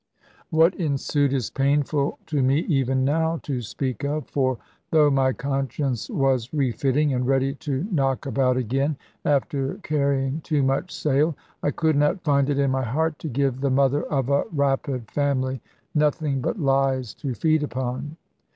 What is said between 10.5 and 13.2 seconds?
much sail, I could not find it in my heart